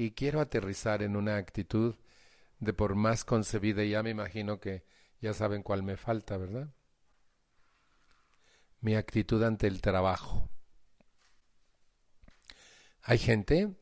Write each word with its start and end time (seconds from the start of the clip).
y 0.00 0.12
quiero 0.12 0.40
aterrizar 0.40 1.02
en 1.02 1.14
una 1.14 1.36
actitud 1.36 1.94
de 2.58 2.72
por 2.72 2.94
más 2.94 3.22
concebida, 3.22 3.84
y 3.84 3.90
ya 3.90 4.02
me 4.02 4.08
imagino 4.08 4.58
que 4.58 4.82
ya 5.20 5.34
saben 5.34 5.62
cuál 5.62 5.82
me 5.82 5.98
falta, 5.98 6.38
¿verdad? 6.38 6.72
Mi 8.80 8.94
actitud 8.94 9.42
ante 9.42 9.66
el 9.66 9.82
trabajo. 9.82 10.48
Hay 13.02 13.18
gente 13.18 13.74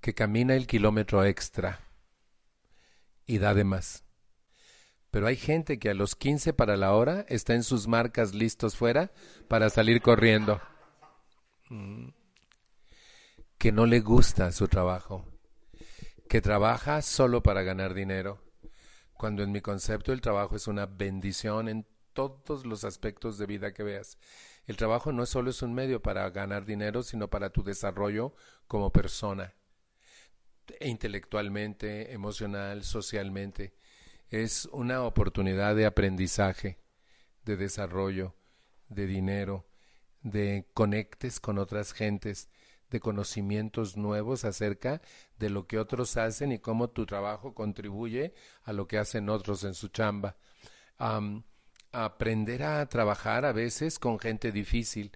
que 0.00 0.12
camina 0.12 0.56
el 0.56 0.66
kilómetro 0.66 1.24
extra 1.24 1.84
y 3.24 3.38
da 3.38 3.54
de 3.54 3.62
más. 3.62 4.02
Pero 5.12 5.28
hay 5.28 5.36
gente 5.36 5.78
que 5.78 5.90
a 5.90 5.94
los 5.94 6.16
15 6.16 6.52
para 6.52 6.76
la 6.76 6.94
hora 6.94 7.24
está 7.28 7.54
en 7.54 7.62
sus 7.62 7.86
marcas 7.86 8.34
listos 8.34 8.74
fuera 8.74 9.12
para 9.46 9.70
salir 9.70 10.02
corriendo. 10.02 10.60
Mm. 11.68 12.17
Que 13.58 13.72
no 13.72 13.86
le 13.86 14.00
gusta 14.00 14.52
su 14.52 14.68
trabajo. 14.68 15.24
Que 16.28 16.40
trabaja 16.40 17.02
solo 17.02 17.42
para 17.42 17.62
ganar 17.62 17.92
dinero. 17.92 18.40
Cuando 19.14 19.42
en 19.42 19.50
mi 19.50 19.60
concepto 19.60 20.12
el 20.12 20.20
trabajo 20.20 20.54
es 20.54 20.68
una 20.68 20.86
bendición 20.86 21.68
en 21.68 21.84
todos 22.12 22.64
los 22.64 22.84
aspectos 22.84 23.36
de 23.36 23.46
vida 23.46 23.74
que 23.74 23.82
veas. 23.82 24.18
El 24.66 24.76
trabajo 24.76 25.12
no 25.12 25.26
solo 25.26 25.50
es 25.50 25.62
un 25.62 25.74
medio 25.74 26.02
para 26.02 26.28
ganar 26.30 26.66
dinero, 26.66 27.02
sino 27.02 27.28
para 27.28 27.50
tu 27.50 27.62
desarrollo 27.64 28.34
como 28.66 28.92
persona, 28.92 29.54
intelectualmente, 30.80 32.12
emocional, 32.12 32.84
socialmente. 32.84 33.74
Es 34.30 34.66
una 34.66 35.02
oportunidad 35.02 35.74
de 35.74 35.86
aprendizaje, 35.86 36.78
de 37.44 37.56
desarrollo, 37.56 38.36
de 38.88 39.06
dinero, 39.06 39.66
de 40.22 40.68
conectes 40.74 41.40
con 41.40 41.58
otras 41.58 41.92
gentes, 41.92 42.50
de 42.90 43.00
conocimientos 43.00 43.96
nuevos 43.96 44.44
acerca 44.44 45.00
de 45.38 45.50
lo 45.50 45.66
que 45.66 45.78
otros 45.78 46.16
hacen 46.16 46.52
y 46.52 46.58
cómo 46.58 46.90
tu 46.90 47.06
trabajo 47.06 47.54
contribuye 47.54 48.34
a 48.64 48.72
lo 48.72 48.86
que 48.86 48.98
hacen 48.98 49.28
otros 49.28 49.64
en 49.64 49.74
su 49.74 49.88
chamba 49.88 50.36
aprender 51.92 52.62
a 52.62 52.86
trabajar 52.86 53.44
a 53.44 53.52
veces 53.52 53.98
con 53.98 54.18
gente 54.18 54.52
difícil. 54.52 55.12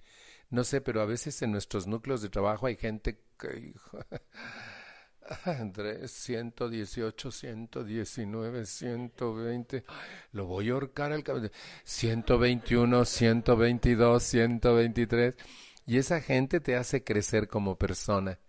No 0.49 0.63
sé, 0.63 0.81
pero 0.81 1.01
a 1.01 1.05
veces 1.05 1.41
en 1.41 1.51
nuestros 1.51 1.87
núcleos 1.87 2.21
de 2.21 2.29
trabajo 2.29 2.67
hay 2.67 2.75
gente 2.75 3.19
que... 3.39 3.73
Andrés, 5.45 6.11
118, 6.11 7.31
119, 7.31 8.65
120. 8.65 9.83
Lo 10.33 10.45
voy 10.45 10.69
a 10.69 10.73
ahorcar 10.73 11.13
al 11.13 11.23
121, 11.85 13.05
122, 13.05 14.21
123. 14.21 15.35
Y 15.85 15.97
esa 15.97 16.21
gente 16.21 16.59
te 16.59 16.75
hace 16.75 17.03
crecer 17.03 17.47
como 17.47 17.77
persona. 17.77 18.39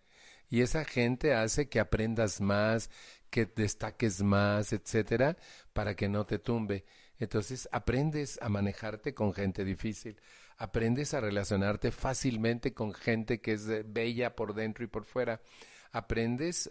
Y 0.48 0.60
esa 0.60 0.84
gente 0.84 1.34
hace 1.34 1.68
que 1.68 1.80
aprendas 1.80 2.40
más, 2.40 2.90
que 3.30 3.46
destaques 3.46 4.22
más, 4.22 4.72
etcétera, 4.72 5.36
para 5.72 5.96
que 5.96 6.08
no 6.08 6.24
te 6.24 6.38
tumbe. 6.38 6.84
Entonces 7.18 7.68
aprendes 7.72 8.38
a 8.42 8.48
manejarte 8.48 9.14
con 9.14 9.32
gente 9.32 9.64
difícil, 9.64 10.20
aprendes 10.56 11.14
a 11.14 11.20
relacionarte 11.20 11.90
fácilmente 11.90 12.74
con 12.74 12.92
gente 12.92 13.40
que 13.40 13.52
es 13.52 13.66
bella 13.92 14.36
por 14.36 14.54
dentro 14.54 14.84
y 14.84 14.88
por 14.88 15.04
fuera, 15.04 15.40
aprendes 15.92 16.68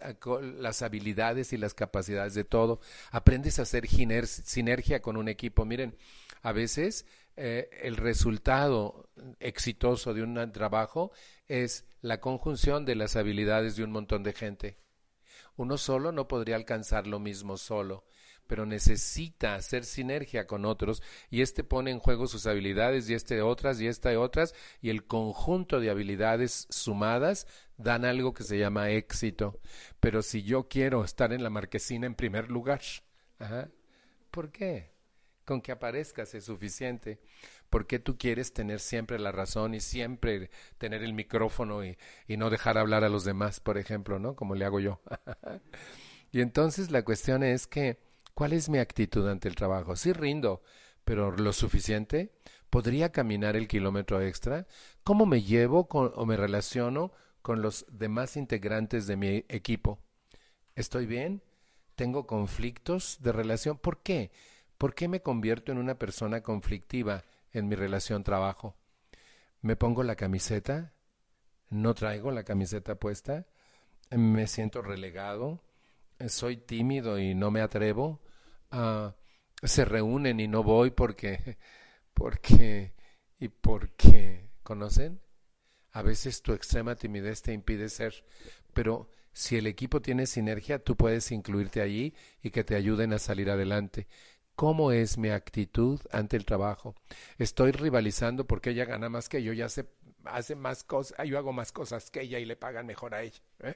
las 0.59 0.81
habilidades 0.81 1.53
y 1.53 1.58
las 1.58 1.73
capacidades 1.73 2.34
de 2.34 2.44
todo, 2.44 2.81
aprendes 3.11 3.58
a 3.59 3.64
hacer 3.64 3.88
sinergia 3.88 5.02
con 5.02 5.16
un 5.17 5.30
equipo. 5.30 5.66
Miren, 5.66 5.95
a 6.41 6.52
veces 6.52 7.06
eh, 7.36 7.70
el 7.81 7.98
resultado 7.98 9.09
exitoso 9.39 10.14
de 10.14 10.23
un 10.23 10.52
trabajo 10.52 11.12
es 11.48 11.86
la 12.02 12.20
conjunción 12.20 12.86
de 12.86 12.95
las 12.95 13.16
habilidades 13.16 13.75
de 13.75 13.84
un 13.84 13.92
montón 13.92 14.23
de 14.23 14.34
gente. 14.34 14.78
Uno 15.56 15.78
solo 15.78 16.12
no 16.12 16.28
podría 16.28 16.56
alcanzar 16.56 17.08
lo 17.08 17.19
mismo 17.19 17.58
solo 17.58 18.06
pero 18.47 18.66
necesita 18.66 19.56
hacer 19.56 19.85
sinergia 19.85 20.47
con 20.47 20.66
otros 20.66 21.02
y 21.30 21.41
este 21.41 21.63
pone 21.63 21.91
en 21.91 22.00
juego 22.00 22.28
sus 22.28 22.46
habilidades 22.46 23.09
y 23.09 23.13
este 23.13 23.41
otras 23.41 23.79
y 23.81 23.88
esta 23.88 24.18
otras 24.19 24.53
y 24.81 24.90
el 24.90 25.06
conjunto 25.06 25.79
de 25.79 25.90
habilidades 25.90 26.68
sumadas 26.69 27.47
dan 27.78 28.06
algo 28.06 28.34
que 28.34 28.44
se 28.44 28.58
llama 28.58 28.90
éxito. 28.91 29.59
Pero 30.00 30.22
si 30.22 30.44
yo 30.44 30.68
quiero 30.68 31.03
estar 31.03 31.34
en 31.34 31.44
la 31.44 31.50
marquesina 31.50 32.06
en 32.06 32.16
primer 32.16 32.50
lugar, 32.52 32.81
¿por 34.31 34.52
qué? 34.52 34.93
Con 35.46 35.62
que 35.62 35.72
aparezcas 35.72 36.34
es 36.36 36.46
suficiente. 36.46 37.20
¿Por 37.70 37.88
qué 37.88 38.00
tú 38.00 38.18
quieres 38.18 38.54
tener 38.54 38.80
siempre 38.80 39.20
la 39.20 39.31
razón 39.31 39.74
y 39.74 39.80
siempre 39.80 40.50
tener 40.78 41.04
el 41.04 41.14
micrófono 41.14 41.84
y, 41.84 41.98
y 42.28 42.38
no 42.38 42.50
dejar 42.50 42.78
hablar 42.78 43.04
a 43.04 43.09
los 43.09 43.26
demás, 43.26 43.59
por 43.59 43.78
ejemplo, 43.78 44.20
¿no? 44.20 44.36
Como 44.36 44.56
le 44.56 44.66
hago 44.66 44.80
yo. 44.80 45.02
y 46.32 46.42
entonces 46.42 46.92
la 46.92 47.03
cuestión 47.03 47.44
es 47.44 47.68
que 47.68 47.98
¿Cuál 48.34 48.53
es 48.53 48.68
mi 48.70 48.80
actitud 48.80 49.28
ante 49.30 49.48
el 49.48 49.56
trabajo? 49.56 49.96
Sí 49.96 50.12
rindo, 50.12 50.64
pero 51.06 51.32
lo 51.32 51.53
suficiente. 51.53 52.34
¿Podría 52.70 53.12
caminar 53.12 53.56
el 53.56 53.68
kilómetro 53.68 54.22
extra? 54.22 54.66
¿Cómo 55.03 55.28
me 55.28 55.44
llevo 55.44 55.88
o 55.92 56.26
me 56.26 56.36
relaciono 56.36 57.12
con 57.44 57.62
los 57.62 57.86
demás 57.92 58.36
integrantes 58.36 59.06
de 59.06 59.18
mi 59.18 59.46
equipo? 59.50 60.00
¿Estoy 60.76 61.06
bien? 61.06 61.44
¿Tengo 61.96 62.26
conflictos 62.26 63.20
de 63.22 63.32
relación? 63.32 63.78
¿Por 63.78 64.02
qué? 64.02 64.32
¿Por 64.78 64.95
qué 64.95 65.07
me 65.07 65.22
convierto 65.22 65.72
en 65.72 65.78
una 65.78 65.97
persona 65.97 66.41
conflictiva 66.41 67.23
en 67.51 67.67
mi 67.67 67.75
relación 67.75 68.23
trabajo? 68.23 68.75
¿Me 69.61 69.75
pongo 69.75 70.03
la 70.03 70.16
camiseta? 70.16 70.94
¿No 71.69 71.94
traigo 71.94 72.31
la 72.31 72.44
camiseta 72.44 72.95
puesta? 72.95 73.45
¿Me 74.11 74.47
siento 74.47 74.81
relegado? 74.81 75.61
soy 76.28 76.57
tímido 76.57 77.19
y 77.19 77.35
no 77.35 77.51
me 77.51 77.61
atrevo, 77.61 78.22
uh, 78.72 79.11
se 79.61 79.85
reúnen 79.85 80.39
y 80.39 80.47
no 80.47 80.63
voy 80.63 80.91
porque, 80.91 81.57
porque, 82.13 82.94
y 83.40 83.50
porque, 83.50 84.50
¿conocen? 84.63 85.22
A 85.91 86.01
veces 86.01 86.41
tu 86.41 86.53
extrema 86.53 86.95
timidez 86.95 87.41
te 87.41 87.53
impide 87.53 87.90
ser, 87.90 88.25
pero 88.73 89.09
si 89.31 89.57
el 89.57 89.67
equipo 89.67 90.01
tiene 90.01 90.25
sinergia, 90.25 90.79
tú 90.79 90.95
puedes 90.95 91.31
incluirte 91.31 91.81
allí 91.81 92.13
y 92.41 92.51
que 92.51 92.63
te 92.63 92.75
ayuden 92.75 93.13
a 93.13 93.19
salir 93.19 93.50
adelante. 93.50 94.07
¿Cómo 94.56 94.91
es 94.91 95.18
mi 95.18 95.30
actitud 95.30 96.00
ante 96.12 96.38
el 96.38 96.46
trabajo? 96.46 96.96
Estoy 97.40 97.72
rivalizando 97.72 98.46
porque 98.46 98.69
ella 98.69 98.86
gana 98.86 99.09
más 99.09 99.28
que 99.28 99.41
yo, 99.41 99.52
ya 99.52 99.66
hace, 99.66 99.90
hace 100.25 100.56
más 100.56 100.84
cosas, 100.84 101.28
yo 101.28 101.40
hago 101.40 101.53
más 101.53 101.72
cosas 101.72 102.12
que 102.12 102.22
ella 102.22 102.38
y 102.38 102.46
le 102.46 102.56
pagan 102.56 102.86
mejor 102.86 103.16
a 103.16 103.24
ella. 103.24 103.41
¿eh? 103.59 103.75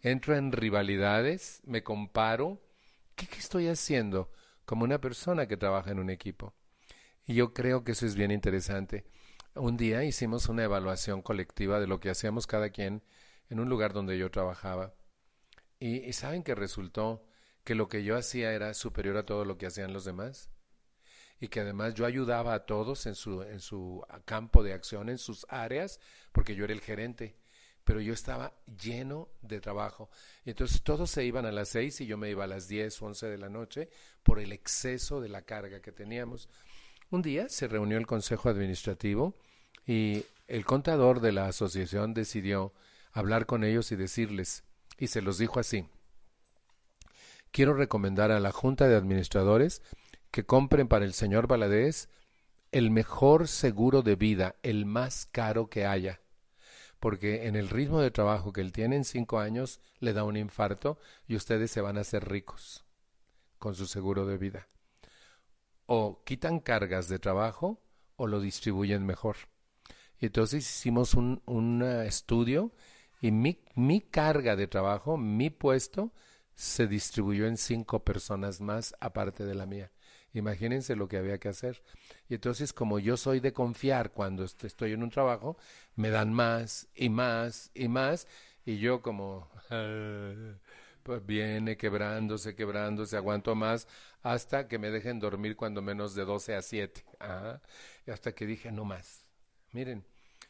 Entro 0.00 0.34
en 0.36 0.52
rivalidades, 0.52 1.60
me 1.64 1.82
comparo. 1.82 2.60
¿Qué, 3.16 3.28
estoy 3.36 3.68
haciendo 3.68 4.30
como 4.64 4.84
una 4.84 5.00
persona 5.00 5.46
que 5.46 5.56
trabaja 5.56 5.90
en 5.90 5.98
un 5.98 6.08
equipo? 6.08 6.54
Y 7.26 7.34
yo 7.34 7.52
creo 7.52 7.84
que 7.84 7.92
eso 7.92 8.06
es 8.06 8.14
bien 8.14 8.30
interesante. 8.30 9.04
Un 9.54 9.76
día 9.76 10.04
hicimos 10.04 10.48
una 10.48 10.64
evaluación 10.64 11.20
colectiva 11.20 11.80
de 11.80 11.86
lo 11.86 12.00
que 12.00 12.10
hacíamos 12.10 12.46
cada 12.46 12.70
quien 12.70 13.02
en 13.50 13.60
un 13.60 13.68
lugar 13.68 13.92
donde 13.92 14.16
yo 14.16 14.30
trabajaba. 14.30 14.94
Y, 15.80 15.98
y, 15.98 16.12
saben 16.12 16.42
que 16.42 16.54
resultó 16.54 17.27
que 17.68 17.74
lo 17.74 17.86
que 17.86 18.02
yo 18.02 18.16
hacía 18.16 18.54
era 18.54 18.72
superior 18.72 19.18
a 19.18 19.26
todo 19.26 19.44
lo 19.44 19.58
que 19.58 19.66
hacían 19.66 19.92
los 19.92 20.06
demás. 20.06 20.48
Y 21.38 21.48
que 21.48 21.60
además 21.60 21.92
yo 21.92 22.06
ayudaba 22.06 22.54
a 22.54 22.64
todos 22.64 23.04
en 23.04 23.14
su, 23.14 23.42
en 23.42 23.60
su 23.60 24.02
campo 24.24 24.62
de 24.62 24.72
acción, 24.72 25.10
en 25.10 25.18
sus 25.18 25.44
áreas, 25.50 26.00
porque 26.32 26.54
yo 26.54 26.64
era 26.64 26.72
el 26.72 26.80
gerente 26.80 27.36
pero 27.84 28.02
yo 28.02 28.12
estaba 28.12 28.52
lleno 28.82 29.28
de 29.40 29.60
trabajo. 29.60 30.10
Entonces 30.44 30.82
todos 30.82 31.10
se 31.10 31.24
iban 31.24 31.46
a 31.46 31.52
las 31.52 31.70
seis 31.70 31.98
y 32.02 32.06
yo 32.06 32.18
me 32.18 32.28
iba 32.28 32.44
a 32.44 32.46
las 32.46 32.68
diez 32.68 33.00
once 33.00 33.26
de 33.26 33.38
la 33.38 33.48
noche 33.48 33.88
por 34.22 34.40
el 34.40 34.52
exceso 34.52 35.22
de 35.22 35.30
la 35.30 35.40
carga 35.40 35.80
que 35.80 35.90
teníamos. 35.90 36.50
Un 37.08 37.22
día 37.22 37.48
se 37.48 37.66
reunió 37.66 37.96
el 37.96 38.06
Consejo 38.06 38.50
Administrativo 38.50 39.34
y 39.86 40.24
el 40.48 40.66
contador 40.66 41.20
de 41.20 41.32
la 41.32 41.48
asociación 41.48 42.12
decidió 42.12 42.74
hablar 43.10 43.46
con 43.46 43.64
ellos 43.64 43.90
y 43.90 43.96
decirles, 43.96 44.64
y 44.98 45.06
se 45.06 45.22
los 45.22 45.38
dijo 45.38 45.58
así, 45.58 45.86
quiero 47.58 47.74
recomendar 47.74 48.30
a 48.30 48.38
la 48.38 48.52
Junta 48.52 48.86
de 48.86 48.94
Administradores 48.94 49.82
que 50.30 50.46
compren 50.46 50.86
para 50.86 51.04
el 51.04 51.12
señor 51.12 51.48
Valadez 51.48 52.08
el 52.70 52.92
mejor 52.92 53.48
seguro 53.48 54.02
de 54.02 54.14
vida, 54.14 54.54
el 54.62 54.86
más 54.86 55.26
caro 55.26 55.68
que 55.68 55.84
haya 55.84 56.20
porque 57.00 57.48
en 57.48 57.56
el 57.56 57.68
ritmo 57.68 58.00
de 58.00 58.12
trabajo 58.12 58.52
que 58.52 58.60
él 58.60 58.70
tiene 58.70 58.94
en 58.94 59.04
cinco 59.04 59.40
años 59.40 59.80
le 59.98 60.12
da 60.12 60.22
un 60.22 60.36
infarto 60.36 60.98
y 61.26 61.34
ustedes 61.34 61.72
se 61.72 61.80
van 61.80 61.98
a 61.98 62.02
hacer 62.02 62.28
ricos 62.28 62.84
con 63.58 63.74
su 63.74 63.88
seguro 63.88 64.24
de 64.24 64.38
vida. 64.38 64.68
O 65.86 66.22
quitan 66.24 66.60
cargas 66.60 67.08
de 67.08 67.18
trabajo 67.18 67.82
o 68.14 68.28
lo 68.28 68.40
distribuyen 68.40 69.04
mejor. 69.04 69.36
Y 70.20 70.26
entonces 70.26 70.62
hicimos 70.64 71.14
un, 71.14 71.42
un 71.44 71.82
estudio 71.82 72.70
y 73.20 73.32
mi, 73.32 73.64
mi 73.74 74.00
carga 74.00 74.54
de 74.54 74.68
trabajo, 74.68 75.16
mi 75.16 75.50
puesto, 75.50 76.12
se 76.58 76.88
distribuyó 76.88 77.46
en 77.46 77.56
cinco 77.56 78.02
personas 78.02 78.60
más 78.60 78.92
aparte 78.98 79.44
de 79.44 79.54
la 79.54 79.64
mía. 79.64 79.92
Imagínense 80.32 80.96
lo 80.96 81.06
que 81.06 81.16
había 81.16 81.38
que 81.38 81.48
hacer. 81.48 81.84
Y 82.28 82.34
entonces, 82.34 82.72
como 82.72 82.98
yo 82.98 83.16
soy 83.16 83.38
de 83.38 83.52
confiar 83.52 84.10
cuando 84.10 84.42
estoy 84.42 84.92
en 84.92 85.04
un 85.04 85.10
trabajo, 85.10 85.56
me 85.94 86.10
dan 86.10 86.32
más 86.32 86.88
y 86.96 87.10
más 87.10 87.70
y 87.74 87.86
más. 87.86 88.26
Y 88.66 88.78
yo 88.78 89.02
como, 89.02 89.48
pues 91.04 91.24
viene 91.24 91.76
quebrándose, 91.76 92.56
quebrándose, 92.56 93.16
aguanto 93.16 93.54
más 93.54 93.86
hasta 94.24 94.66
que 94.66 94.78
me 94.78 94.90
dejen 94.90 95.20
dormir 95.20 95.54
cuando 95.54 95.80
menos 95.80 96.16
de 96.16 96.24
12 96.24 96.56
a 96.56 96.62
7. 96.62 97.04
Y 98.04 98.10
hasta 98.10 98.32
que 98.34 98.46
dije, 98.46 98.72
no 98.72 98.84
más. 98.84 99.24
Miren, 99.70 100.04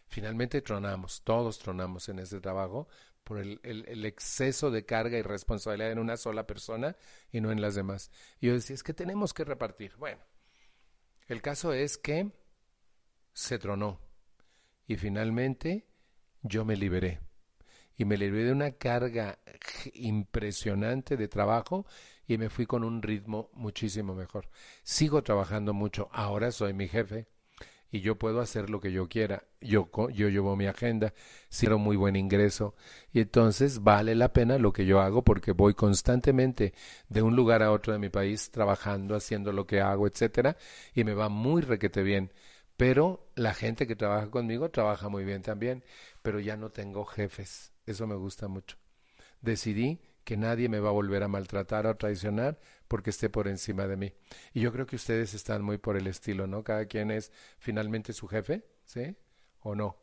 finalmente 0.06 0.62
tronamos, 0.62 1.20
todos 1.22 1.58
tronamos 1.58 2.08
en 2.08 2.20
ese 2.20 2.40
trabajo 2.40 2.88
por 3.28 3.40
el, 3.40 4.06
exceso 4.06 4.70
de 4.70 4.86
carga 4.86 5.18
y 5.18 5.22
responsabilidad 5.22 5.92
en 5.92 5.98
una 5.98 6.16
sola 6.16 6.46
persona 6.46 6.96
y 7.30 7.42
no 7.42 7.52
en 7.52 7.60
las 7.60 7.74
demás. 7.74 8.10
Y 8.40 8.46
yo 8.46 8.54
decía, 8.54 8.72
es 8.72 8.82
que 8.82 8.94
tenemos 8.94 9.34
que 9.34 9.44
repartir. 9.44 9.94
Bueno, 9.98 10.22
el 11.26 11.42
caso 11.42 11.74
es 11.74 11.98
que 11.98 12.32
se 13.34 13.58
tronó 13.58 14.00
y 14.86 14.96
finalmente 14.96 15.90
yo 16.40 16.64
me 16.64 16.74
liberé. 16.74 17.20
Y 17.98 18.06
me 18.06 18.16
liberé 18.16 18.44
de 18.44 18.52
una 18.52 18.70
carga 18.72 19.40
impresionante 19.92 21.18
de 21.18 21.28
trabajo 21.28 21.84
y 22.26 22.38
me 22.38 22.48
fui 22.48 22.64
con 22.64 22.82
un 22.82 23.02
ritmo 23.02 23.50
muchísimo 23.52 24.14
mejor. 24.14 24.48
Sigo 24.82 25.22
trabajando 25.22 25.74
mucho, 25.74 26.08
ahora 26.12 26.50
soy 26.50 26.72
mi 26.72 26.88
jefe 26.88 27.26
y 27.90 28.00
yo 28.00 28.18
puedo 28.18 28.40
hacer 28.40 28.70
lo 28.70 28.80
que 28.80 28.92
yo 28.92 29.08
quiera. 29.08 29.44
Yo, 29.60 29.88
yo 30.12 30.28
llevo 30.28 30.56
mi 30.56 30.66
agenda, 30.66 31.14
quiero 31.56 31.78
muy 31.78 31.96
buen 31.96 32.16
ingreso 32.16 32.74
y 33.12 33.20
entonces 33.20 33.82
vale 33.82 34.14
la 34.14 34.32
pena 34.32 34.58
lo 34.58 34.72
que 34.72 34.86
yo 34.86 35.00
hago 35.00 35.22
porque 35.24 35.52
voy 35.52 35.74
constantemente 35.74 36.74
de 37.08 37.22
un 37.22 37.34
lugar 37.34 37.62
a 37.62 37.72
otro 37.72 37.92
de 37.92 37.98
mi 37.98 38.08
país 38.08 38.50
trabajando, 38.50 39.16
haciendo 39.16 39.52
lo 39.52 39.66
que 39.66 39.80
hago, 39.80 40.06
etcétera, 40.06 40.56
y 40.94 41.04
me 41.04 41.14
va 41.14 41.28
muy 41.28 41.62
requete 41.62 42.02
bien. 42.02 42.32
Pero 42.76 43.28
la 43.34 43.54
gente 43.54 43.86
que 43.88 43.96
trabaja 43.96 44.30
conmigo 44.30 44.70
trabaja 44.70 45.08
muy 45.08 45.24
bien 45.24 45.42
también, 45.42 45.84
pero 46.22 46.38
ya 46.38 46.56
no 46.56 46.70
tengo 46.70 47.04
jefes. 47.04 47.72
Eso 47.86 48.06
me 48.06 48.14
gusta 48.14 48.46
mucho. 48.46 48.76
Decidí 49.40 50.00
que 50.28 50.36
nadie 50.36 50.68
me 50.68 50.78
va 50.78 50.90
a 50.90 50.92
volver 50.92 51.22
a 51.22 51.28
maltratar 51.28 51.86
o 51.86 51.96
traicionar 51.96 52.58
porque 52.86 53.08
esté 53.08 53.30
por 53.30 53.48
encima 53.48 53.86
de 53.86 53.96
mí. 53.96 54.12
Y 54.52 54.60
yo 54.60 54.70
creo 54.74 54.84
que 54.84 54.96
ustedes 54.96 55.32
están 55.32 55.62
muy 55.62 55.78
por 55.78 55.96
el 55.96 56.06
estilo, 56.06 56.46
¿no? 56.46 56.62
Cada 56.62 56.84
quien 56.84 57.10
es 57.10 57.32
finalmente 57.58 58.12
su 58.12 58.28
jefe, 58.28 58.62
¿sí? 58.84 59.16
¿O 59.60 59.74
no? 59.74 59.96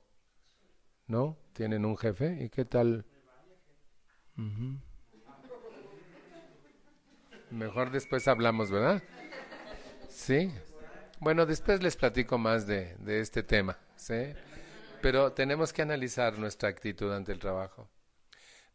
¿No? 1.06 1.38
¿Tienen 1.54 1.86
un 1.86 1.96
jefe? 1.96 2.44
¿Y 2.44 2.50
qué 2.50 2.66
tal? 2.66 3.06
Mejor 7.52 7.92
después 7.92 8.28
hablamos, 8.28 8.72
¿verdad? 8.72 9.04
Sí. 10.10 10.52
Bueno, 11.20 11.46
después 11.46 11.84
les 11.84 11.96
platico 11.96 12.40
más 12.40 12.66
de, 12.66 12.96
de 12.98 13.20
este 13.20 13.44
tema, 13.44 13.78
¿sí? 13.96 14.34
Pero 15.04 15.34
tenemos 15.34 15.72
que 15.72 15.84
analizar 15.84 16.40
nuestra 16.40 16.68
actitud 16.68 17.14
ante 17.14 17.32
el 17.32 17.38
trabajo 17.38 17.88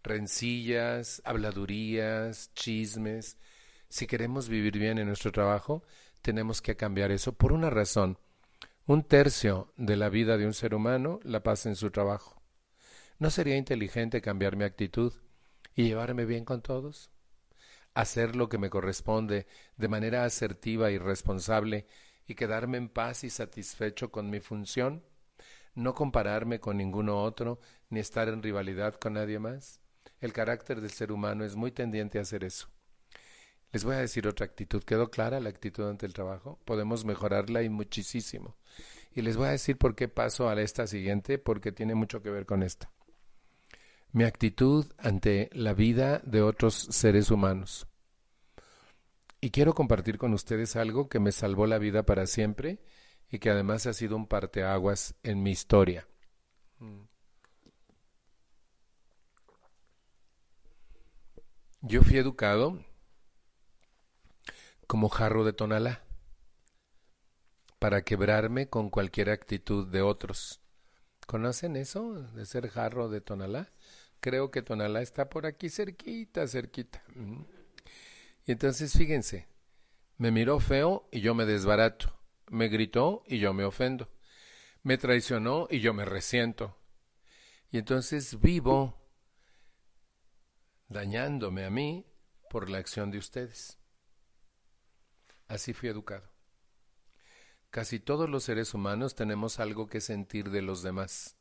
rencillas, 0.03 1.23
habladurías, 1.25 2.53
chismes. 2.55 3.37
Si 3.89 4.07
queremos 4.07 4.49
vivir 4.49 4.79
bien 4.79 4.99
en 4.99 5.07
nuestro 5.07 5.33
trabajo, 5.33 5.83
tenemos 6.23 6.63
que 6.63 6.77
cambiar 6.77 7.11
eso 7.11 7.33
por 7.33 7.53
una 7.53 7.71
razón. 7.71 8.19
Un 8.87 9.05
tercio 9.05 9.73
de 9.77 9.97
la 9.97 10.09
vida 10.09 10.37
de 10.37 10.47
un 10.47 10.55
ser 10.55 10.75
humano 10.75 11.21
la 11.23 11.43
pasa 11.43 11.69
en 11.69 11.77
su 11.77 11.91
trabajo. 11.91 12.43
¿No 13.19 13.31
sería 13.31 13.57
inteligente 13.57 14.21
cambiar 14.21 14.57
mi 14.57 14.65
actitud 14.65 15.13
y 15.75 15.85
llevarme 15.85 16.25
bien 16.25 16.45
con 16.45 16.63
todos? 16.63 17.11
Hacer 17.95 18.35
lo 18.35 18.49
que 18.49 18.59
me 18.59 18.71
corresponde 18.71 19.47
de 19.77 19.89
manera 19.89 20.25
asertiva 20.25 20.91
y 20.91 20.99
responsable 20.99 21.87
y 22.27 22.35
quedarme 22.35 22.79
en 22.79 22.89
paz 22.89 23.25
y 23.25 23.31
satisfecho 23.31 24.11
con 24.11 24.31
mi 24.31 24.41
función? 24.41 25.05
¿No 25.75 25.95
compararme 25.95 26.61
con 26.61 26.77
ninguno 26.77 27.23
otro 27.23 27.61
ni 27.91 28.01
estar 28.01 28.29
en 28.29 28.43
rivalidad 28.43 28.95
con 28.95 29.13
nadie 29.15 29.39
más? 29.39 29.80
El 30.21 30.33
carácter 30.33 30.81
del 30.81 30.91
ser 30.91 31.13
humano 31.13 31.45
es 31.45 31.57
muy 31.57 31.73
tendiente 31.73 32.19
a 32.19 32.23
hacer 32.23 32.45
eso. 32.45 32.69
Les 33.73 33.85
voy 33.85 33.95
a 33.95 34.01
decir 34.01 34.27
otra 34.27 34.47
actitud. 34.47 34.83
¿Quedó 34.83 35.11
clara 35.11 35.41
la 35.41 35.49
actitud 35.49 35.89
ante 35.89 36.05
el 36.05 36.13
trabajo? 36.13 36.59
Podemos 36.65 37.05
mejorarla 37.05 37.63
y 37.63 37.69
muchísimo. 37.69 38.57
Y 39.13 39.23
les 39.23 39.37
voy 39.37 39.49
a 39.49 39.53
decir 39.53 39.79
por 39.79 39.95
qué 39.95 40.09
paso 40.09 40.49
a 40.49 40.61
esta 40.61 40.87
siguiente, 40.87 41.39
porque 41.39 41.73
tiene 41.73 41.95
mucho 41.95 42.23
que 42.23 42.31
ver 42.31 42.47
con 42.47 42.63
esta. 42.63 42.91
Mi 44.13 44.25
actitud 44.25 44.87
ante 44.99 45.51
la 45.53 45.73
vida 45.73 46.21
de 46.25 46.43
otros 46.43 46.75
seres 46.75 47.31
humanos. 47.31 47.87
Y 49.41 49.51
quiero 49.51 49.73
compartir 49.75 50.19
con 50.19 50.35
ustedes 50.35 50.77
algo 50.77 51.09
que 51.09 51.21
me 51.21 51.33
salvó 51.33 51.67
la 51.67 51.79
vida 51.79 52.05
para 52.05 52.27
siempre 52.27 52.81
y 53.31 53.39
que 53.39 53.51
además 53.51 53.87
ha 53.87 53.93
sido 53.93 54.17
un 54.17 54.27
parteaguas 54.27 55.15
en 55.23 55.43
mi 55.43 55.53
historia. 55.53 56.09
Mm. 56.79 57.10
Yo 61.83 62.03
fui 62.03 62.19
educado 62.19 62.85
como 64.87 65.09
jarro 65.09 65.45
de 65.45 65.55
tonalá 65.55 66.05
para 67.79 68.03
quebrarme 68.03 68.69
con 68.69 68.91
cualquier 68.91 69.31
actitud 69.31 69.87
de 69.87 70.03
otros. 70.03 70.61
¿Conocen 71.27 71.77
eso 71.77 72.21
de 72.35 72.45
ser 72.45 72.69
jarro 72.69 73.09
de 73.09 73.23
tonalá? 73.23 73.73
Creo 74.21 74.51
que 74.51 74.61
tonalá 74.61 75.01
está 75.01 75.31
por 75.31 75.47
aquí 75.47 75.71
cerquita, 75.71 76.47
cerquita. 76.47 77.03
Y 78.45 78.53
entonces 78.53 78.93
fíjense, 78.93 79.49
me 80.19 80.31
miró 80.31 80.61
feo 80.61 81.09
y 81.11 81.23
yo 81.23 81.35
me 81.35 81.47
desbarato. 81.47 82.15
Me 82.51 82.69
gritó 82.69 83.23
y 83.27 83.39
yo 83.39 83.55
me 83.55 83.65
ofendo. 83.65 84.11
Me 84.83 84.99
traicionó 84.99 85.67
y 85.71 85.81
yo 85.81 85.95
me 85.95 86.05
resiento. 86.05 86.77
Y 87.71 87.79
entonces 87.79 88.39
vivo 88.39 89.00
dañándome 90.91 91.65
a 91.65 91.71
mí 91.71 92.05
por 92.51 92.69
la 92.69 92.79
acción 92.79 93.13
de 93.13 93.19
ustedes. 93.19 93.79
Así 95.47 95.73
fui 95.73 95.89
educado. 95.89 96.29
Casi 97.71 98.01
todos 98.01 98.29
los 98.29 98.43
seres 98.43 98.75
humanos 98.75 99.15
tenemos 99.15 99.61
algo 99.61 99.87
que 99.87 100.01
sentir 100.01 100.51
de 100.51 100.63
los 100.63 100.83
demás. 100.83 101.37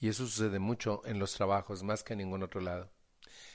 Y 0.00 0.08
eso 0.08 0.26
sucede 0.26 0.58
mucho 0.58 1.02
en 1.06 1.20
los 1.20 1.34
trabajos, 1.34 1.84
más 1.84 2.02
que 2.02 2.14
en 2.14 2.18
ningún 2.18 2.42
otro 2.42 2.60
lado. 2.60 2.90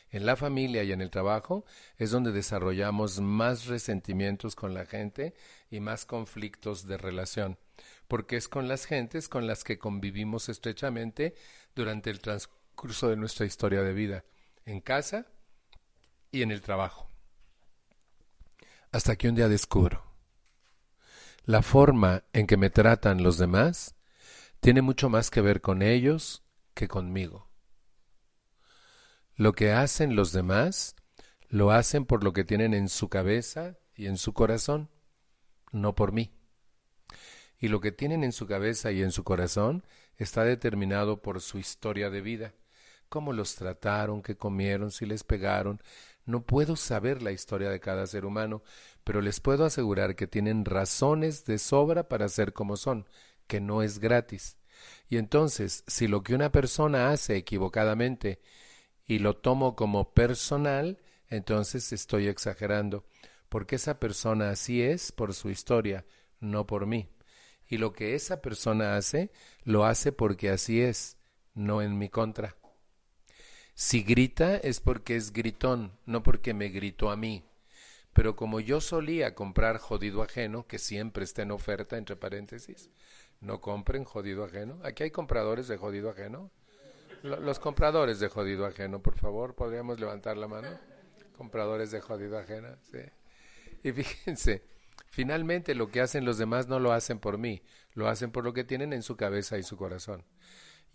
En 0.09 0.25
la 0.25 0.37
familia 0.37 0.83
y 0.83 0.93
en 0.93 1.01
el 1.01 1.09
trabajo 1.09 1.65
es 1.97 2.11
donde 2.11 2.31
desarrollamos 2.31 3.19
más 3.19 3.65
resentimientos 3.65 4.55
con 4.55 4.73
la 4.73 4.85
gente 4.85 5.33
y 5.69 5.81
más 5.81 6.05
conflictos 6.05 6.87
de 6.87 6.97
relación, 6.97 7.57
porque 8.07 8.37
es 8.37 8.47
con 8.47 8.69
las 8.69 8.85
gentes 8.85 9.27
con 9.27 9.47
las 9.47 9.65
que 9.65 9.79
convivimos 9.79 10.47
estrechamente 10.47 11.35
durante 11.75 12.09
el 12.09 12.21
transcurso 12.21 13.09
de 13.09 13.17
nuestra 13.17 13.45
historia 13.45 13.81
de 13.81 13.93
vida 13.93 14.23
en 14.65 14.81
casa 14.81 15.27
y 16.31 16.41
en 16.41 16.51
el 16.51 16.61
trabajo. 16.61 17.09
Hasta 18.91 19.15
que 19.15 19.29
un 19.29 19.35
día 19.35 19.47
descubro, 19.47 20.03
la 21.45 21.61
forma 21.61 22.23
en 22.31 22.47
que 22.47 22.57
me 22.57 22.69
tratan 22.69 23.23
los 23.23 23.37
demás 23.37 23.95
tiene 24.59 24.81
mucho 24.81 25.09
más 25.09 25.29
que 25.29 25.41
ver 25.41 25.61
con 25.61 25.81
ellos 25.81 26.43
que 26.73 26.87
conmigo. 26.87 27.49
Lo 29.35 29.53
que 29.53 29.71
hacen 29.71 30.15
los 30.15 30.31
demás 30.31 30.95
lo 31.49 31.71
hacen 31.71 32.05
por 32.05 32.23
lo 32.23 32.33
que 32.33 32.43
tienen 32.43 32.73
en 32.73 32.87
su 32.87 33.09
cabeza 33.09 33.77
y 33.95 34.07
en 34.07 34.17
su 34.17 34.33
corazón, 34.33 34.89
no 35.71 35.95
por 35.95 36.11
mí. 36.11 36.31
Y 37.59 37.67
lo 37.67 37.79
que 37.79 37.91
tienen 37.91 38.23
en 38.23 38.31
su 38.31 38.47
cabeza 38.47 38.91
y 38.91 39.01
en 39.01 39.11
su 39.11 39.23
corazón 39.23 39.83
está 40.17 40.43
determinado 40.43 41.21
por 41.21 41.41
su 41.41 41.57
historia 41.57 42.09
de 42.09 42.21
vida 42.21 42.53
cómo 43.13 43.31
los 43.31 43.53
trataron, 43.53 44.23
qué 44.23 44.35
comieron, 44.35 44.89
si 44.89 45.05
les 45.05 45.23
pegaron. 45.23 45.79
No 46.25 46.41
puedo 46.41 46.75
saber 46.75 47.21
la 47.21 47.31
historia 47.31 47.69
de 47.69 47.79
cada 47.79 48.07
ser 48.07 48.25
humano, 48.25 48.63
pero 49.03 49.21
les 49.21 49.39
puedo 49.39 49.65
asegurar 49.65 50.15
que 50.15 50.25
tienen 50.25 50.65
razones 50.65 51.45
de 51.45 51.59
sobra 51.59 52.09
para 52.09 52.27
ser 52.27 52.53
como 52.53 52.75
son, 52.75 53.07
que 53.45 53.61
no 53.61 53.83
es 53.83 53.99
gratis. 53.99 54.57
Y 55.09 55.17
entonces, 55.17 55.83
si 55.85 56.07
lo 56.07 56.23
que 56.23 56.33
una 56.33 56.51
persona 56.51 57.11
hace 57.11 57.35
equivocadamente 57.37 58.41
y 59.05 59.19
lo 59.19 59.37
tomo 59.37 59.75
como 59.75 60.15
personal, 60.15 60.97
entonces 61.27 61.93
estoy 61.93 62.27
exagerando, 62.27 63.05
porque 63.47 63.75
esa 63.75 63.99
persona 63.99 64.49
así 64.49 64.81
es 64.81 65.11
por 65.11 65.35
su 65.35 65.51
historia, 65.51 66.03
no 66.39 66.65
por 66.65 66.87
mí. 66.87 67.09
Y 67.67 67.77
lo 67.77 67.93
que 67.93 68.15
esa 68.15 68.41
persona 68.41 68.95
hace, 68.95 69.29
lo 69.65 69.85
hace 69.85 70.11
porque 70.11 70.49
así 70.49 70.81
es, 70.81 71.17
no 71.53 71.83
en 71.83 71.99
mi 71.99 72.09
contra. 72.09 72.55
Si 73.73 74.03
grita 74.03 74.57
es 74.57 74.79
porque 74.79 75.15
es 75.15 75.33
gritón, 75.33 75.91
no 76.05 76.23
porque 76.23 76.53
me 76.53 76.69
gritó 76.69 77.09
a 77.09 77.15
mí. 77.15 77.43
Pero 78.13 78.35
como 78.35 78.59
yo 78.59 78.79
solía 78.81 79.33
comprar 79.33 79.79
jodido 79.79 80.21
ajeno, 80.21 80.67
que 80.67 80.77
siempre 80.77 81.23
está 81.23 81.41
en 81.41 81.51
oferta, 81.51 81.97
entre 81.97 82.15
paréntesis, 82.15 82.89
no 83.41 83.59
compren 83.59 84.03
jodido 84.03 84.43
ajeno. 84.43 84.79
Aquí 84.83 85.03
hay 85.03 85.11
compradores 85.11 85.67
de 85.67 85.77
jodido 85.77 86.11
ajeno. 86.11 86.51
Los 87.23 87.59
compradores 87.59 88.19
de 88.19 88.27
jodido 88.27 88.65
ajeno, 88.65 89.01
por 89.01 89.17
favor, 89.17 89.55
podríamos 89.55 89.99
levantar 89.99 90.37
la 90.37 90.47
mano. 90.47 90.67
Compradores 91.37 91.89
de 91.89 92.01
jodido 92.01 92.37
ajeno, 92.37 92.77
sí. 92.91 92.99
Y 93.81 93.91
fíjense, 93.91 94.61
Finalmente 95.13 95.75
lo 95.75 95.91
que 95.91 96.01
hacen 96.01 96.25
los 96.25 96.39
demás 96.39 96.67
no 96.67 96.79
lo 96.79 96.91
hacen 96.91 97.19
por 97.19 97.37
mí, 97.37 97.61
lo 97.93 98.07
hacen 98.07 98.31
por 98.31 98.43
lo 98.43 98.51
que 98.51 98.63
tienen 98.63 98.93
en 98.93 99.03
su 99.03 99.15
cabeza 99.15 99.59
y 99.59 99.63
su 99.63 99.77
corazón. 99.77 100.25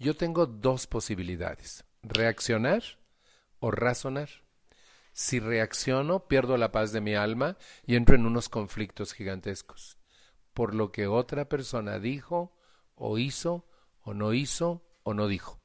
Yo 0.01 0.17
tengo 0.17 0.45
dos 0.47 0.89
posibilidades, 0.89 1.85
reaccionar 2.09 2.83
o 3.61 3.71
razonar. 3.71 4.29
Si 5.13 5.41
reacciono, 5.41 6.29
pierdo 6.29 6.57
la 6.57 6.73
paz 6.73 6.93
de 6.93 7.01
mi 7.01 7.15
alma 7.15 7.57
y 7.87 7.97
entro 7.97 8.15
en 8.15 8.27
unos 8.27 8.49
conflictos 8.49 9.13
gigantescos 9.13 9.99
por 10.59 10.75
lo 10.75 10.91
que 10.91 11.07
otra 11.07 11.49
persona 11.49 12.01
dijo 12.01 12.53
o 12.97 13.17
hizo 13.17 13.65
o 14.03 14.13
no 14.13 14.33
hizo 14.35 14.83
o 15.05 15.15
no 15.15 15.29
dijo. 15.29 15.61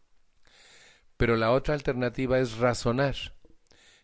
Pero 1.18 1.36
la 1.36 1.50
otra 1.50 1.74
alternativa 1.74 2.38
es 2.38 2.60
razonar. 2.60 3.16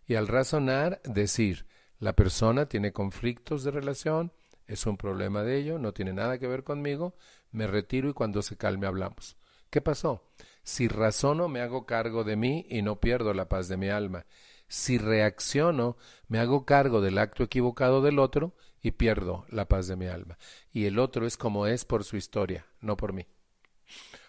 Y 0.08 0.15
al 0.15 0.27
razonar, 0.27 1.00
decir, 1.03 1.67
la 2.00 2.13
persona 2.13 2.65
tiene 2.65 2.91
conflictos 2.91 3.63
de 3.63 3.69
relación, 3.69 4.34
es 4.65 4.88
un 4.88 4.98
problema 4.98 5.43
de 5.43 5.58
ello, 5.58 5.77
no 5.77 5.93
tiene 5.93 6.12
nada 6.12 6.39
que 6.39 6.48
ver 6.48 6.63
conmigo, 6.63 7.15
me 7.51 7.67
retiro 7.67 8.10
y 8.10 8.13
cuando 8.13 8.41
se 8.41 8.58
calme 8.58 8.88
hablamos. 8.88 9.38
¿Qué 9.69 9.81
pasó? 9.81 10.31
Si 10.63 10.88
razono, 10.88 11.48
me 11.48 11.62
hago 11.62 11.86
cargo 11.86 12.24
de 12.24 12.36
mí 12.36 12.66
y 12.70 12.82
no 12.82 13.00
pierdo 13.00 13.34
la 13.34 13.50
paz 13.50 13.68
de 13.68 13.78
mi 13.78 13.89
alma. 13.89 14.25
Si 14.68 14.98
reacciono, 14.98 15.98
me 16.28 16.39
hago 16.39 16.66
cargo 16.66 17.01
del 17.01 17.18
acto 17.18 17.44
equivocado 17.44 18.01
del 18.01 18.20
otro 18.20 18.56
y 18.82 18.92
pierdo 18.92 19.46
la 19.50 19.68
paz 19.68 19.88
de 19.88 19.96
mi 19.96 20.06
alma. 20.06 20.38
Y 20.72 20.86
el 20.86 21.00
otro 21.00 21.25
es 21.25 21.38
como 21.38 21.66
es 21.66 21.86
por 21.86 22.04
su 22.04 22.18
historia, 22.18 22.66
no 22.82 22.96
por 22.96 23.13
mí. 23.13 23.25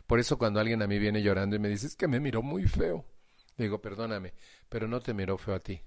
Por 0.07 0.19
eso 0.19 0.39
cuando 0.39 0.59
alguien 0.59 0.83
a 0.83 0.87
mí 0.87 0.99
viene 0.99 1.23
llorando 1.23 1.57
y 1.57 1.59
me 1.59 1.69
dice, 1.69 1.87
es 1.87 1.95
que 1.95 2.09
me 2.09 2.21
miró 2.21 2.43
muy 2.43 2.67
feo, 2.67 3.05
digo, 3.57 3.81
perdóname, 3.81 4.35
pero 4.69 4.89
no 4.89 5.01
te 5.01 5.15
miró 5.15 5.39
feo 5.39 5.55
a 5.55 5.61
ti. 5.61 5.83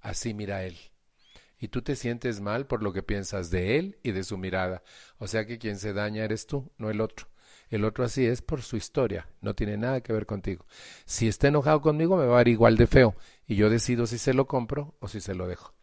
Así 0.00 0.34
mira 0.34 0.64
él. 0.64 0.76
Y 1.58 1.68
tú 1.68 1.82
te 1.82 1.96
sientes 1.96 2.40
mal 2.40 2.66
por 2.66 2.82
lo 2.82 2.92
que 2.92 3.02
piensas 3.02 3.50
de 3.50 3.78
él 3.78 3.98
y 4.02 4.12
de 4.12 4.24
su 4.24 4.36
mirada. 4.36 4.82
O 5.18 5.26
sea 5.26 5.46
que 5.46 5.58
quien 5.58 5.78
se 5.78 5.94
daña 5.94 6.22
eres 6.22 6.46
tú, 6.46 6.70
no 6.76 6.90
el 6.90 7.00
otro. 7.00 7.28
El 7.68 7.84
otro 7.84 8.04
así 8.04 8.24
es 8.24 8.42
por 8.42 8.62
su 8.62 8.76
historia, 8.76 9.28
no 9.40 9.54
tiene 9.54 9.76
nada 9.76 10.00
que 10.00 10.12
ver 10.12 10.24
contigo. 10.26 10.66
Si 11.04 11.26
está 11.26 11.48
enojado 11.48 11.80
conmigo 11.80 12.16
me 12.16 12.26
va 12.26 12.36
a 12.36 12.38
ver 12.38 12.48
igual 12.48 12.76
de 12.76 12.86
feo 12.86 13.16
y 13.46 13.56
yo 13.56 13.70
decido 13.70 14.06
si 14.06 14.18
se 14.18 14.34
lo 14.34 14.46
compro 14.46 14.94
o 15.00 15.08
si 15.08 15.20
se 15.20 15.34
lo 15.34 15.48
dejo. 15.48 15.74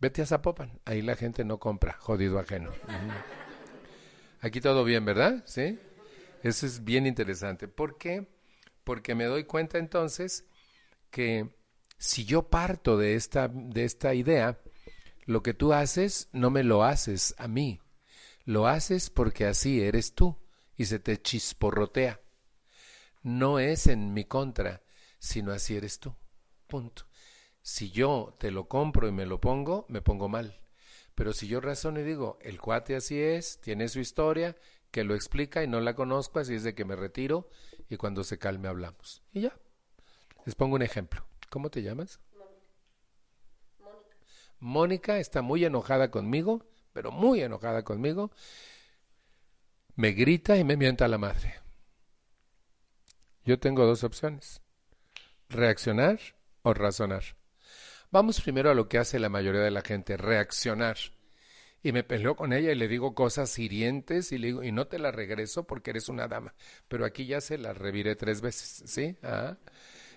Vete 0.00 0.22
a 0.22 0.26
Zapopan, 0.26 0.80
ahí 0.84 1.02
la 1.02 1.16
gente 1.16 1.44
no 1.44 1.58
compra, 1.58 1.96
jodido 1.98 2.38
ajeno. 2.38 2.70
Aquí 4.40 4.60
todo 4.60 4.84
bien, 4.84 5.04
¿verdad? 5.04 5.42
¿Sí? 5.44 5.80
Eso 6.44 6.66
es 6.66 6.84
bien 6.84 7.04
interesante. 7.04 7.66
¿Por 7.66 7.98
qué? 7.98 8.28
Porque 8.84 9.16
me 9.16 9.24
doy 9.24 9.42
cuenta 9.42 9.78
entonces 9.78 10.46
que 11.10 11.50
si 11.98 12.24
yo 12.24 12.48
parto 12.48 12.96
de 12.96 13.16
esta, 13.16 13.48
de 13.48 13.84
esta 13.84 14.14
idea, 14.14 14.60
lo 15.26 15.42
que 15.42 15.52
tú 15.52 15.72
haces 15.72 16.28
no 16.30 16.50
me 16.50 16.62
lo 16.62 16.84
haces 16.84 17.34
a 17.38 17.48
mí, 17.48 17.80
lo 18.44 18.68
haces 18.68 19.10
porque 19.10 19.46
así 19.46 19.82
eres 19.82 20.14
tú 20.14 20.38
y 20.78 20.86
se 20.86 20.98
te 20.98 21.20
chisporrotea. 21.20 22.22
No 23.22 23.58
es 23.58 23.88
en 23.88 24.14
mi 24.14 24.24
contra, 24.24 24.82
sino 25.18 25.52
así 25.52 25.76
eres 25.76 25.98
tú. 25.98 26.14
Punto. 26.66 27.04
Si 27.60 27.90
yo 27.90 28.34
te 28.38 28.50
lo 28.50 28.68
compro 28.68 29.08
y 29.08 29.12
me 29.12 29.26
lo 29.26 29.40
pongo, 29.40 29.84
me 29.88 30.00
pongo 30.00 30.28
mal. 30.28 30.58
Pero 31.14 31.32
si 31.32 31.48
yo 31.48 31.60
razono 31.60 32.00
y 32.00 32.04
digo, 32.04 32.38
el 32.40 32.60
cuate 32.60 32.94
así 32.94 33.20
es, 33.20 33.60
tiene 33.60 33.88
su 33.88 33.98
historia, 33.98 34.56
que 34.92 35.04
lo 35.04 35.14
explica 35.14 35.62
y 35.64 35.66
no 35.66 35.80
la 35.80 35.94
conozco, 35.94 36.38
así 36.38 36.54
es 36.54 36.62
de 36.62 36.74
que 36.74 36.84
me 36.84 36.96
retiro 36.96 37.50
y 37.90 37.96
cuando 37.96 38.22
se 38.22 38.38
calme 38.38 38.68
hablamos. 38.68 39.22
Y 39.32 39.42
ya. 39.42 39.58
Les 40.46 40.54
pongo 40.54 40.76
un 40.76 40.82
ejemplo. 40.82 41.26
¿Cómo 41.50 41.70
te 41.70 41.82
llamas? 41.82 42.20
Mónica. 43.80 44.16
Mónica 44.60 45.18
está 45.18 45.42
muy 45.42 45.64
enojada 45.64 46.10
conmigo, 46.12 46.64
pero 46.92 47.10
muy 47.10 47.42
enojada 47.42 47.82
conmigo. 47.82 48.30
Me 49.98 50.12
grita 50.12 50.56
y 50.56 50.62
me 50.62 50.76
mienta 50.76 51.08
la 51.08 51.18
madre. 51.18 51.54
Yo 53.44 53.58
tengo 53.58 53.84
dos 53.84 54.04
opciones. 54.04 54.62
Reaccionar 55.48 56.20
o 56.62 56.72
razonar. 56.72 57.24
Vamos 58.12 58.40
primero 58.40 58.70
a 58.70 58.74
lo 58.74 58.88
que 58.88 58.98
hace 58.98 59.18
la 59.18 59.28
mayoría 59.28 59.60
de 59.60 59.72
la 59.72 59.82
gente, 59.82 60.16
reaccionar. 60.16 60.98
Y 61.82 61.90
me 61.90 62.04
peleo 62.04 62.36
con 62.36 62.52
ella 62.52 62.70
y 62.70 62.76
le 62.76 62.86
digo 62.86 63.16
cosas 63.16 63.58
hirientes 63.58 64.30
y 64.30 64.38
le 64.38 64.46
digo, 64.46 64.62
y 64.62 64.70
no 64.70 64.86
te 64.86 65.00
la 65.00 65.10
regreso 65.10 65.66
porque 65.66 65.90
eres 65.90 66.08
una 66.08 66.28
dama. 66.28 66.54
Pero 66.86 67.04
aquí 67.04 67.26
ya 67.26 67.40
se 67.40 67.58
la 67.58 67.74
reviré 67.74 68.14
tres 68.14 68.40
veces, 68.40 68.84
¿sí? 68.86 69.16
Ah. 69.24 69.56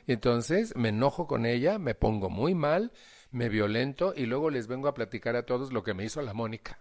Entonces 0.05 0.75
me 0.75 0.89
enojo 0.89 1.25
con 1.25 1.47
ella, 1.47 1.79
me 1.79 1.95
pongo 1.95 2.29
muy 2.29 2.53
mal, 2.53 2.91
me 3.31 3.49
violento 3.49 4.13
y 4.15 4.27
luego 4.27 4.51
les 4.51 4.67
vengo 4.67 4.87
a 4.87 4.93
platicar 4.93 5.35
a 5.35 5.47
todos 5.47 5.73
lo 5.73 5.81
que 5.81 5.95
me 5.95 6.05
hizo 6.05 6.21
la 6.21 6.35
Mónica. 6.35 6.77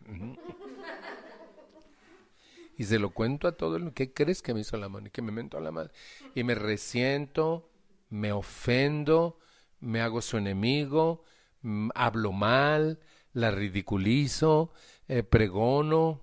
Y 2.81 2.85
se 2.85 2.99
lo 2.99 3.11
cuento 3.11 3.47
a 3.47 3.59
todos, 3.59 3.93
¿qué 3.93 4.15
crees 4.15 4.41
que 4.41 4.55
me 4.55 4.61
hizo 4.61 4.79
la 4.79 4.89
Mónica? 4.89 5.13
Que 5.13 5.21
me 5.21 5.33
mentó 5.33 5.59
a 5.59 5.61
la 5.61 5.71
madre. 5.71 5.93
Y 6.35 6.45
me 6.45 6.55
resiento, 6.55 7.71
me 8.09 8.33
ofendo, 8.33 9.39
me 9.81 10.01
hago 10.01 10.23
su 10.23 10.39
enemigo, 10.39 11.23
mm, 11.61 11.91
hablo 11.95 12.33
mal, 12.33 12.99
la 13.35 13.51
ridiculizo, 13.51 14.73
eh, 15.09 15.23
pregono 15.23 16.23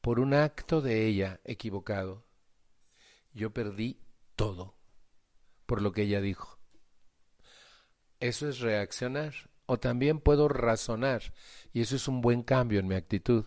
por 0.00 0.20
un 0.20 0.34
acto 0.34 0.80
de 0.80 1.08
ella 1.08 1.40
equivocado. 1.42 2.24
Yo 3.34 3.52
perdí 3.52 4.00
todo 4.36 4.76
por 5.66 5.82
lo 5.82 5.90
que 5.90 6.02
ella 6.02 6.20
dijo. 6.20 6.60
Eso 8.20 8.48
es 8.48 8.60
reaccionar. 8.60 9.34
O 9.66 9.80
también 9.80 10.20
puedo 10.20 10.46
razonar, 10.48 11.34
y 11.72 11.80
eso 11.80 11.96
es 11.96 12.06
un 12.06 12.20
buen 12.20 12.44
cambio 12.44 12.78
en 12.78 12.86
mi 12.86 12.94
actitud, 12.94 13.46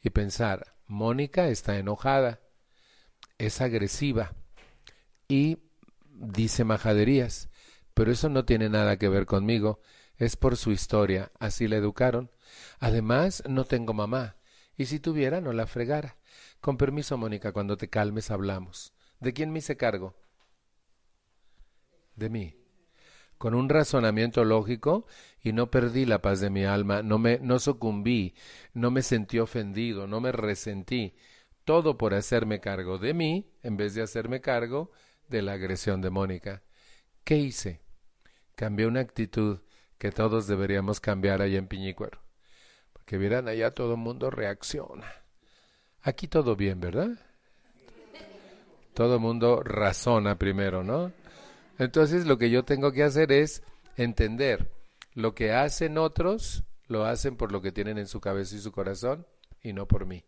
y 0.00 0.10
pensar, 0.10 0.73
Mónica 0.86 1.48
está 1.48 1.78
enojada, 1.78 2.40
es 3.38 3.60
agresiva 3.60 4.32
y 5.28 5.58
dice 6.10 6.64
majaderías 6.64 7.48
pero 7.94 8.10
eso 8.10 8.28
no 8.28 8.44
tiene 8.44 8.68
nada 8.68 8.98
que 8.98 9.08
ver 9.08 9.24
conmigo, 9.24 9.80
es 10.16 10.36
por 10.36 10.56
su 10.56 10.72
historia, 10.72 11.30
así 11.38 11.68
la 11.68 11.76
educaron. 11.76 12.30
Además, 12.80 13.42
no 13.48 13.64
tengo 13.64 13.94
mamá, 13.94 14.36
y 14.76 14.86
si 14.86 14.98
tuviera, 14.98 15.40
no 15.40 15.52
la 15.52 15.66
fregara. 15.66 16.18
Con 16.60 16.76
permiso, 16.76 17.16
Mónica, 17.16 17.52
cuando 17.52 17.76
te 17.76 17.88
calmes 17.88 18.32
hablamos. 18.32 18.92
¿De 19.20 19.32
quién 19.32 19.52
me 19.52 19.60
hice 19.60 19.76
cargo? 19.76 20.16
De 22.16 22.28
mí. 22.28 22.56
Con 23.38 23.54
un 23.54 23.68
razonamiento 23.68 24.44
lógico 24.44 25.06
y 25.44 25.52
no 25.52 25.70
perdí 25.70 26.06
la 26.06 26.20
paz 26.20 26.40
de 26.40 26.50
mi 26.50 26.64
alma, 26.64 27.02
no 27.02 27.18
me 27.18 27.38
no 27.38 27.60
sucumbí, 27.60 28.34
no 28.72 28.90
me 28.90 29.02
sentí 29.02 29.38
ofendido, 29.38 30.08
no 30.08 30.20
me 30.20 30.32
resentí, 30.32 31.14
todo 31.64 31.96
por 31.96 32.14
hacerme 32.14 32.60
cargo 32.60 32.98
de 32.98 33.14
mí 33.14 33.46
en 33.62 33.76
vez 33.76 33.94
de 33.94 34.02
hacerme 34.02 34.40
cargo 34.40 34.90
de 35.28 35.42
la 35.42 35.52
agresión 35.52 36.00
de 36.00 36.10
Mónica. 36.10 36.62
¿Qué 37.22 37.36
hice? 37.36 37.84
cambié 38.54 38.86
una 38.86 39.00
actitud 39.00 39.58
que 39.98 40.12
todos 40.12 40.46
deberíamos 40.46 41.00
cambiar 41.00 41.42
allá 41.42 41.58
en 41.58 41.66
Piñicuero. 41.66 42.20
Porque 42.92 43.18
vieran 43.18 43.48
allá 43.48 43.72
todo 43.72 43.92
el 43.92 44.00
mundo 44.00 44.30
reacciona. 44.30 45.12
Aquí 46.02 46.28
todo 46.28 46.56
bien, 46.56 46.80
¿verdad? 46.80 47.10
Todo 48.94 49.14
el 49.14 49.20
mundo 49.20 49.62
razona 49.62 50.38
primero, 50.38 50.84
¿no? 50.84 51.12
Entonces 51.78 52.26
lo 52.26 52.38
que 52.38 52.50
yo 52.50 52.64
tengo 52.64 52.92
que 52.92 53.02
hacer 53.02 53.32
es 53.32 53.62
entender 53.96 54.70
lo 55.14 55.34
que 55.34 55.52
hacen 55.52 55.96
otros, 55.98 56.64
lo 56.86 57.04
hacen 57.04 57.36
por 57.36 57.52
lo 57.52 57.62
que 57.62 57.72
tienen 57.72 57.98
en 57.98 58.06
su 58.06 58.20
cabeza 58.20 58.56
y 58.56 58.60
su 58.60 58.72
corazón 58.72 59.26
y 59.62 59.72
no 59.72 59.88
por 59.88 60.06
mí. 60.06 60.24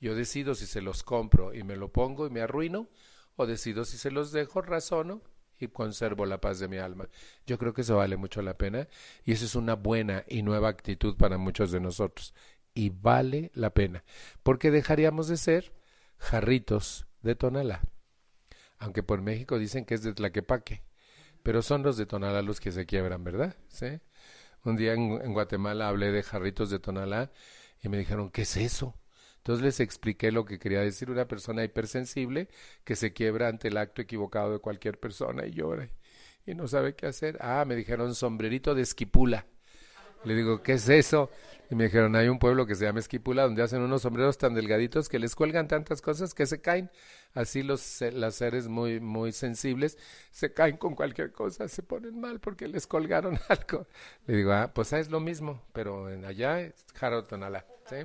Yo 0.00 0.14
decido 0.14 0.54
si 0.54 0.66
se 0.66 0.80
los 0.80 1.02
compro 1.02 1.54
y 1.54 1.64
me 1.64 1.76
lo 1.76 1.92
pongo 1.92 2.26
y 2.26 2.30
me 2.30 2.40
arruino, 2.40 2.88
o 3.36 3.46
decido 3.46 3.84
si 3.84 3.98
se 3.98 4.10
los 4.10 4.32
dejo, 4.32 4.62
razono 4.62 5.22
y 5.58 5.68
conservo 5.68 6.24
la 6.26 6.40
paz 6.40 6.60
de 6.60 6.68
mi 6.68 6.78
alma. 6.78 7.08
Yo 7.46 7.58
creo 7.58 7.74
que 7.74 7.82
eso 7.82 7.96
vale 7.96 8.16
mucho 8.16 8.42
la 8.42 8.56
pena 8.56 8.88
y 9.24 9.32
esa 9.32 9.44
es 9.44 9.54
una 9.54 9.74
buena 9.74 10.24
y 10.28 10.42
nueva 10.42 10.68
actitud 10.68 11.16
para 11.16 11.38
muchos 11.38 11.70
de 11.70 11.80
nosotros. 11.80 12.34
Y 12.74 12.90
vale 12.90 13.50
la 13.54 13.70
pena, 13.70 14.04
porque 14.42 14.70
dejaríamos 14.70 15.26
de 15.28 15.36
ser 15.36 15.72
jarritos 16.16 17.06
de 17.22 17.34
Tonalá. 17.34 17.82
Aunque 18.78 19.02
por 19.02 19.20
México 19.20 19.58
dicen 19.58 19.84
que 19.84 19.94
es 19.94 20.02
de 20.02 20.14
Tlaquepaque, 20.14 20.84
pero 21.42 21.62
son 21.62 21.82
los 21.82 21.96
de 21.96 22.06
Tonalá 22.06 22.42
los 22.42 22.60
que 22.60 22.70
se 22.70 22.86
quiebran, 22.86 23.24
¿verdad? 23.24 23.56
¿Sí? 23.68 24.00
Un 24.64 24.76
día 24.76 24.94
en, 24.94 25.32
Guatemala 25.32 25.88
hablé 25.88 26.10
de 26.12 26.22
jarritos 26.22 26.70
de 26.70 26.78
Tonalá 26.78 27.30
y 27.82 27.88
me 27.88 27.98
dijeron, 27.98 28.30
¿qué 28.30 28.42
es 28.42 28.56
eso? 28.56 28.94
Entonces 29.38 29.64
les 29.64 29.80
expliqué 29.80 30.32
lo 30.32 30.44
que 30.44 30.58
quería 30.58 30.80
decir 30.80 31.10
una 31.10 31.26
persona 31.28 31.64
hipersensible 31.64 32.48
que 32.84 32.96
se 32.96 33.12
quiebra 33.12 33.48
ante 33.48 33.68
el 33.68 33.76
acto 33.76 34.02
equivocado 34.02 34.52
de 34.52 34.58
cualquier 34.58 34.98
persona 34.98 35.46
y 35.46 35.52
llora 35.52 35.88
y 36.48 36.54
no 36.54 36.66
sabe 36.66 36.94
qué 36.94 37.06
hacer. 37.06 37.38
Ah, 37.40 37.64
me 37.66 37.76
dijeron 37.76 38.14
sombrerito 38.14 38.74
de 38.74 38.82
esquipula. 38.82 39.46
Le 40.24 40.34
digo, 40.34 40.62
¿qué 40.62 40.72
es 40.72 40.88
eso? 40.88 41.30
Y 41.70 41.74
me 41.74 41.84
dijeron, 41.84 42.16
hay 42.16 42.28
un 42.28 42.38
pueblo 42.38 42.66
que 42.66 42.74
se 42.74 42.84
llama 42.86 43.00
Esquipula 43.00 43.42
donde 43.42 43.62
hacen 43.62 43.82
unos 43.82 44.02
sombreros 44.02 44.38
tan 44.38 44.54
delgaditos 44.54 45.08
que 45.08 45.18
les 45.18 45.34
cuelgan 45.34 45.68
tantas 45.68 46.00
cosas 46.00 46.34
que 46.34 46.46
se 46.46 46.60
caen. 46.60 46.90
Así 47.34 47.62
los, 47.62 48.00
los 48.00 48.34
seres 48.34 48.68
muy, 48.68 49.00
muy 49.00 49.32
sensibles 49.32 49.98
se 50.30 50.52
caen 50.54 50.78
con 50.78 50.94
cualquier 50.94 51.30
cosa, 51.30 51.68
se 51.68 51.82
ponen 51.82 52.20
mal 52.20 52.40
porque 52.40 52.68
les 52.68 52.86
colgaron 52.86 53.38
algo. 53.48 53.86
Le 54.26 54.36
digo, 54.36 54.52
ah, 54.52 54.72
pues 54.74 54.92
es 54.94 55.10
lo 55.10 55.20
mismo, 55.20 55.62
pero 55.72 56.10
en 56.10 56.24
allá 56.24 56.60
es 56.60 56.86
Jarotonala. 56.94 57.66
¿sí? 57.88 57.96